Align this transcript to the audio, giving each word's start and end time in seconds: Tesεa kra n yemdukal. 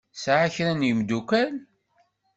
Tesεa 0.13 0.47
kra 0.55 0.71
n 0.73 0.85
yemdukal. 0.87 1.53